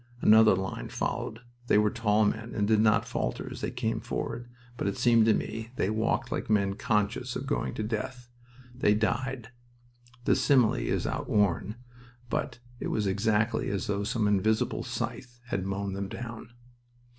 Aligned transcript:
Another 0.21 0.55
line 0.55 0.89
followed. 0.89 1.41
They 1.67 1.77
were 1.77 1.91
tall 1.91 2.25
men, 2.25 2.55
and 2.55 2.67
did 2.67 2.79
not 2.79 3.07
falter 3.07 3.47
as 3.51 3.61
they 3.61 3.69
came 3.69 3.99
forward, 3.99 4.49
but 4.75 4.87
it 4.87 4.97
seemed 4.97 5.25
to 5.25 5.33
me 5.35 5.69
they 5.75 5.91
walked 5.91 6.31
like 6.31 6.49
men 6.49 6.73
conscious 6.73 7.35
of 7.35 7.45
going 7.45 7.75
to 7.75 7.83
death. 7.83 8.27
They 8.73 8.95
died. 8.95 9.49
The 10.25 10.35
simile 10.35 10.73
is 10.89 11.05
outworn, 11.05 11.75
but 12.31 12.57
it 12.79 12.87
was 12.87 13.05
exactly 13.05 13.69
as 13.69 13.85
though 13.85 14.03
some 14.03 14.27
invisible 14.27 14.81
scythe 14.81 15.39
had 15.49 15.67
mown 15.67 15.93
them 15.93 16.07
down. 16.09 16.49